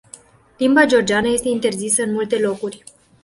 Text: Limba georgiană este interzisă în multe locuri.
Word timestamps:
Limba 0.59 0.85
georgiană 0.85 1.27
este 1.27 1.47
interzisă 1.47 2.03
în 2.03 2.11
multe 2.11 2.39
locuri. 2.39 2.83